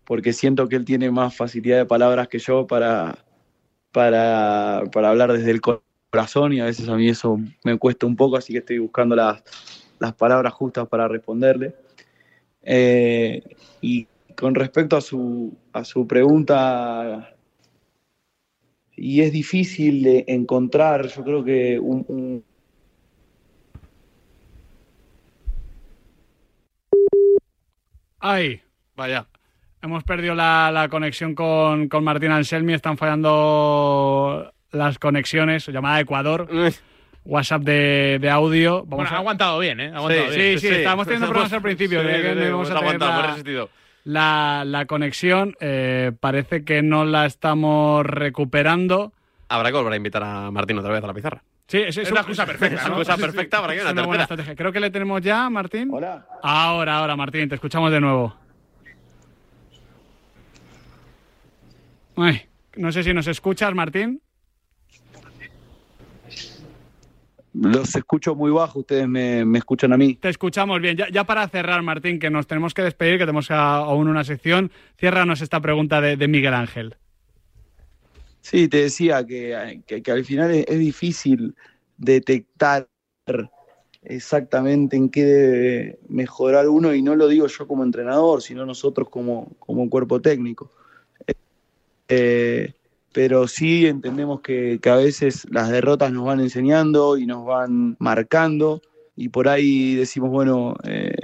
porque 0.05 0.33
siento 0.33 0.67
que 0.67 0.75
él 0.75 0.85
tiene 0.85 1.11
más 1.11 1.35
facilidad 1.35 1.77
de 1.77 1.85
palabras 1.85 2.27
que 2.27 2.39
yo 2.39 2.65
para, 2.65 3.23
para, 3.91 4.83
para 4.91 5.09
hablar 5.09 5.31
desde 5.31 5.51
el 5.51 5.61
corazón 5.61 6.53
y 6.53 6.61
a 6.61 6.65
veces 6.65 6.89
a 6.89 6.95
mí 6.95 7.07
eso 7.07 7.39
me 7.63 7.77
cuesta 7.77 8.07
un 8.07 8.15
poco, 8.15 8.37
así 8.37 8.53
que 8.53 8.59
estoy 8.59 8.79
buscando 8.79 9.15
las, 9.15 9.43
las 9.99 10.13
palabras 10.13 10.51
justas 10.53 10.87
para 10.87 11.07
responderle. 11.07 11.75
Eh, 12.63 13.43
y 13.81 14.07
con 14.35 14.55
respecto 14.55 14.97
a 14.97 15.01
su, 15.01 15.55
a 15.71 15.85
su 15.85 16.07
pregunta, 16.07 17.34
y 18.95 19.21
es 19.21 19.31
difícil 19.31 20.03
de 20.03 20.25
encontrar, 20.27 21.07
yo 21.07 21.23
creo 21.23 21.43
que 21.43 21.79
un, 21.79 22.05
un 22.07 22.43
Ay, 28.19 28.61
vaya. 28.95 29.27
Hemos 29.83 30.03
perdido 30.03 30.33
la, 30.33 30.71
la 30.73 30.89
conexión 30.89 31.35
con, 31.35 31.87
con, 31.89 32.03
Martín 32.03 32.31
Anselmi, 32.31 32.73
están 32.73 32.97
fallando 32.97 34.51
las 34.71 34.97
conexiones, 34.97 35.67
llamada 35.67 35.99
Ecuador. 35.99 36.47
WhatsApp 37.25 37.63
de, 37.63 38.19
de 38.21 38.29
audio. 38.29 38.83
Vamos 38.85 38.97
bueno, 38.97 39.09
a... 39.09 39.13
ha 39.13 39.17
aguantado 39.17 39.59
bien, 39.59 39.79
¿eh? 39.79 39.91
Ha 39.91 39.97
aguantado 39.97 40.31
sí, 40.31 40.37
bien. 40.39 40.59
sí, 40.59 40.67
sí, 40.67 40.67
sí, 40.67 40.75
estábamos 40.75 41.07
teniendo 41.07 41.27
problemas 41.29 41.53
al 41.53 41.61
principio. 41.61 42.01
Sí, 42.01 42.07
de 42.07 42.13
que 42.13 42.33
sí, 42.33 42.41
hemos 42.41 42.67
tener 42.67 42.83
aguantado, 42.83 43.11
la, 43.11 43.17
hemos 43.17 43.29
resistido. 43.29 43.69
La, 44.05 44.63
la 44.65 44.85
conexión 44.85 45.55
eh, 45.59 46.11
parece 46.19 46.63
que 46.63 46.81
no 46.81 47.03
la 47.05 47.25
estamos 47.25 48.05
recuperando. 48.05 49.11
Habrá 49.49 49.69
que 49.71 49.77
volver 49.77 49.93
a 49.93 49.97
invitar 49.97 50.23
a 50.23 50.51
Martín 50.51 50.77
otra 50.77 50.93
vez 50.93 51.03
a 51.03 51.07
la 51.07 51.13
pizarra. 51.13 51.43
Sí, 51.67 51.79
es, 51.79 51.97
Es 51.97 52.11
una 52.11 52.19
excusa 52.21 52.45
perfecta, 52.45 52.75
Es 52.75 52.81
¿no? 52.83 52.87
una 52.89 52.95
cosa 52.97 53.17
perfecta 53.17 53.59
para 53.61 53.73
que 53.73 53.79
Es 53.79 53.85
haya 53.85 53.91
una 53.93 54.01
una 54.03 54.07
buena 54.07 54.23
tercera. 54.27 54.41
estrategia. 54.43 54.55
Creo 54.55 54.71
que 54.71 54.79
le 54.79 54.91
tenemos 54.91 55.21
ya, 55.21 55.49
Martín. 55.49 55.89
Hola. 55.91 56.25
Ahora, 56.43 56.97
ahora, 56.99 57.15
Martín, 57.15 57.49
te 57.49 57.55
escuchamos 57.55 57.91
de 57.91 57.99
nuevo. 57.99 58.35
Ay, 62.17 62.43
no 62.77 62.91
sé 62.91 63.03
si 63.03 63.13
nos 63.13 63.27
escuchas, 63.27 63.73
Martín. 63.73 64.21
Los 67.57 67.95
escucho 67.95 68.35
muy 68.35 68.51
bajo, 68.51 68.79
ustedes 68.79 69.07
me, 69.07 69.45
me 69.45 69.59
escuchan 69.59 69.93
a 69.93 69.97
mí. 69.97 70.15
Te 70.15 70.29
escuchamos 70.29 70.81
bien. 70.81 70.97
Ya, 70.97 71.09
ya, 71.09 71.23
para 71.23 71.47
cerrar, 71.47 71.81
Martín, 71.83 72.19
que 72.19 72.29
nos 72.29 72.47
tenemos 72.47 72.73
que 72.73 72.81
despedir, 72.81 73.17
que 73.17 73.25
tenemos 73.25 73.49
aún 73.49 74.09
una 74.09 74.25
sección, 74.25 74.71
ciérranos 74.97 75.41
esta 75.41 75.61
pregunta 75.61 76.01
de, 76.01 76.17
de 76.17 76.27
Miguel 76.27 76.53
Ángel. 76.53 76.95
Sí, 78.41 78.67
te 78.67 78.81
decía 78.81 79.25
que, 79.25 79.81
que, 79.87 80.03
que 80.03 80.11
al 80.11 80.25
final 80.25 80.51
es, 80.51 80.65
es 80.67 80.79
difícil 80.79 81.55
detectar 81.97 82.87
exactamente 84.03 84.97
en 84.97 85.09
qué 85.09 85.23
debe 85.23 85.99
mejorar 86.09 86.67
uno, 86.67 86.93
y 86.93 87.01
no 87.01 87.15
lo 87.15 87.27
digo 87.27 87.47
yo 87.47 87.67
como 87.67 87.83
entrenador, 87.83 88.41
sino 88.41 88.65
nosotros 88.65 89.09
como, 89.09 89.55
como 89.59 89.89
cuerpo 89.89 90.21
técnico. 90.21 90.71
Eh, 92.07 92.73
pero 93.15 93.47
sí 93.47 93.87
entendemos 93.87 94.41
que, 94.41 94.77
que 94.81 94.89
a 94.89 94.97
veces 94.97 95.47
las 95.49 95.69
derrotas 95.69 96.11
nos 96.11 96.25
van 96.25 96.41
enseñando 96.41 97.17
y 97.17 97.25
nos 97.25 97.45
van 97.45 97.95
marcando, 97.97 98.81
y 99.15 99.29
por 99.29 99.47
ahí 99.47 99.95
decimos, 99.95 100.31
bueno, 100.31 100.75
eh, 100.83 101.15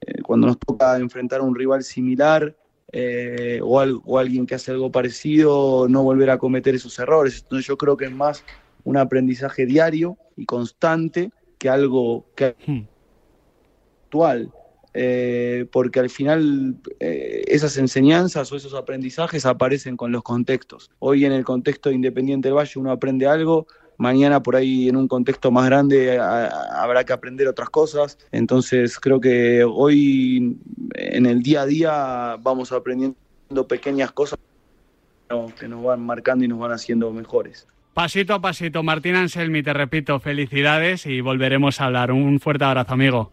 eh, 0.00 0.22
cuando 0.22 0.46
nos 0.46 0.58
toca 0.58 0.96
enfrentar 0.96 1.40
a 1.40 1.42
un 1.44 1.54
rival 1.54 1.82
similar, 1.82 2.56
eh, 2.90 3.60
o, 3.62 3.78
al- 3.78 4.00
o 4.06 4.18
alguien 4.18 4.46
que 4.46 4.54
hace 4.54 4.70
algo 4.70 4.90
parecido, 4.90 5.86
no 5.86 6.02
volver 6.02 6.30
a 6.30 6.38
cometer 6.38 6.74
esos 6.74 6.98
errores. 6.98 7.40
Entonces 7.42 7.66
yo 7.66 7.76
creo 7.76 7.98
que 7.98 8.06
es 8.06 8.12
más 8.12 8.42
un 8.84 8.96
aprendizaje 8.96 9.66
diario 9.66 10.16
y 10.34 10.46
constante 10.46 11.28
que 11.58 11.68
algo 11.68 12.24
que 12.34 12.56
Hmm. 12.66 12.86
actual. 14.06 14.50
Eh, 14.96 15.66
porque 15.72 15.98
al 15.98 16.08
final 16.08 16.76
eh, 17.00 17.42
esas 17.48 17.76
enseñanzas 17.78 18.50
o 18.52 18.56
esos 18.56 18.74
aprendizajes 18.74 19.44
aparecen 19.44 19.96
con 19.96 20.12
los 20.12 20.22
contextos. 20.22 20.88
Hoy 21.00 21.24
en 21.24 21.32
el 21.32 21.44
contexto 21.44 21.88
de 21.88 21.96
Independiente 21.96 22.46
del 22.48 22.56
Valle 22.56 22.78
uno 22.78 22.92
aprende 22.92 23.26
algo, 23.26 23.66
mañana 23.98 24.40
por 24.42 24.54
ahí 24.54 24.88
en 24.88 24.96
un 24.96 25.08
contexto 25.08 25.50
más 25.50 25.66
grande 25.66 26.16
a- 26.18 26.46
habrá 26.80 27.02
que 27.04 27.12
aprender 27.12 27.48
otras 27.48 27.70
cosas. 27.70 28.18
Entonces 28.30 29.00
creo 29.00 29.20
que 29.20 29.64
hoy 29.64 30.56
en 30.94 31.26
el 31.26 31.42
día 31.42 31.62
a 31.62 31.66
día 31.66 32.36
vamos 32.40 32.70
aprendiendo 32.70 33.16
pequeñas 33.68 34.12
cosas 34.12 34.38
que 35.58 35.66
nos 35.66 35.82
van 35.82 36.00
marcando 36.06 36.44
y 36.44 36.48
nos 36.48 36.58
van 36.60 36.70
haciendo 36.70 37.10
mejores. 37.12 37.66
Pasito 37.94 38.34
a 38.34 38.40
pasito, 38.40 38.82
Martín 38.84 39.16
Anselmi, 39.16 39.62
te 39.62 39.72
repito, 39.72 40.20
felicidades 40.20 41.06
y 41.06 41.20
volveremos 41.20 41.80
a 41.80 41.86
hablar. 41.86 42.12
Un 42.12 42.38
fuerte 42.40 42.64
abrazo, 42.64 42.92
amigo. 42.94 43.32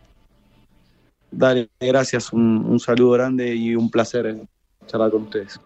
Dale, 1.32 1.70
gracias, 1.80 2.34
un, 2.34 2.65
un 2.65 2.80
saludo 2.80 3.12
grande 3.12 3.56
y 3.56 3.76
un 3.76 3.89
placer 3.89 4.38
charlar 4.86 5.12
con 5.12 5.24
ustedes. 5.24 5.60